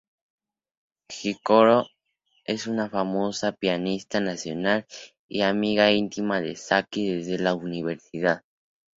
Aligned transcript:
Hiroko 1.13 1.75
es 2.45 2.65
una 2.65 2.89
famosa 2.89 3.51
pianista 3.51 4.19
nacional 4.19 4.87
y 5.27 5.43
amiga 5.43 5.91
íntima 5.91 6.41
de 6.41 6.55
Saki 6.55 7.17
desde 7.17 7.37
la 7.37 7.53
universidad. 7.53 8.43